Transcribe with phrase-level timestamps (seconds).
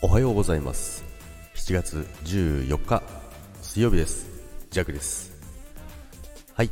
[0.00, 1.02] おはようございます。
[1.56, 3.02] 7月14日
[3.60, 4.28] 水曜日です。
[4.70, 5.32] ジャックです。
[6.54, 6.66] はい。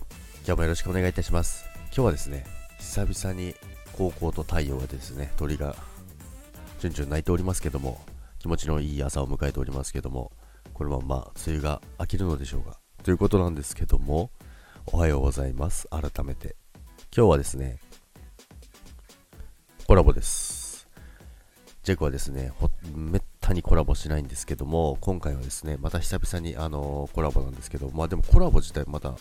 [0.46, 1.64] 今日もよろしくお願いいたします。
[1.86, 2.44] 今日はですね
[2.78, 3.56] 久々に
[3.94, 5.74] 高校と太陽がですね鳥が
[6.78, 8.00] チュンチュン鳴いておりますけども
[8.38, 10.30] 気持ちのいい朝を迎えておりますけども
[10.72, 12.78] このまま梅雨が明けるのでしょうか。
[13.02, 14.30] ということなんですけども
[14.86, 15.88] おはようございます。
[15.88, 16.54] 改めて。
[17.12, 17.80] 今日はですね
[19.88, 20.55] コラボです。
[21.86, 22.50] ジェクはですね
[22.96, 29.14] めったにコラボしないんですけども今回はですねまた久々にあのコラボなんですけどまあでもコラボ自体まだ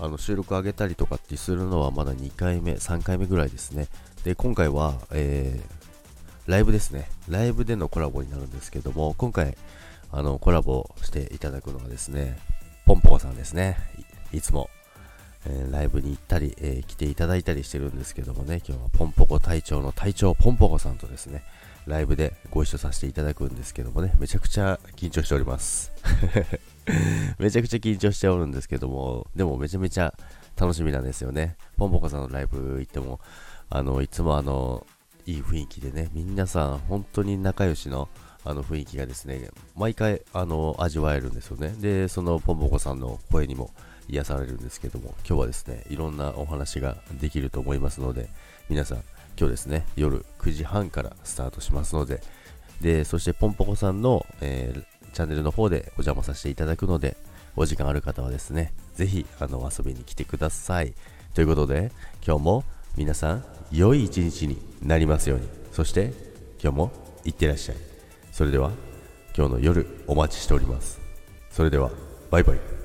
[0.00, 3.86] あの収録上げたりとかってするのはまだ2回目3回目ぐらいですね。
[4.24, 7.08] で今回は、えー、ライブですね。
[7.28, 9.56] ライブでのコラボになるんですけども今回
[10.10, 12.36] あのコラボしていただくのはですね
[12.86, 13.76] ポンポコさんですね。
[14.32, 14.68] いつも。
[15.46, 21.44] えー、ライブに行ったり、えー、来ていただいたりしてるんですけどもね、今日はポンポコ隊長の隊長ポンポコさんとですね、
[21.86, 25.92] ライブでご一緒させていただくんですけどもね、めちゃくちゃ緊張しております。
[27.38, 30.14] めちゃくちゃ緊張しておるんですけども、でもめちゃめちゃ
[30.56, 31.56] 楽しみなんですよね。
[31.76, 33.20] ポンポコさんのライブ行っても、
[33.68, 34.86] あの、いつもあの、
[35.26, 38.08] いい雰囲気でね、皆さん本当に仲良しの
[38.46, 41.74] あの雰囲気がですね、毎回あの味わえるんですよね。
[41.80, 43.70] で、そのポンポコさんの声にも
[44.08, 48.28] 癒されるんですけども、今日はですね、いろんなお話ができると思いますので、
[48.68, 48.98] 皆さん、
[49.38, 52.20] 今日ですね、夜9時半からスタートしますので、
[52.80, 57.16] で、そしてポンポコさんの、えー、チャンネルの方でお邪魔させていただくので、
[57.56, 60.92] お時間ある方はですね、ぜひ、あの、遊びに来てください。
[61.34, 61.92] ということで、
[62.26, 62.64] 今日も
[62.96, 65.48] 皆さん、良い一日になりますように。
[65.72, 66.12] そして、
[66.62, 66.92] 今日も
[67.24, 67.76] いってらっしゃい。
[68.32, 68.70] それでは、
[69.36, 71.00] 今日の夜お待ちしております。
[71.50, 71.90] それでは、
[72.30, 72.83] バイバイ。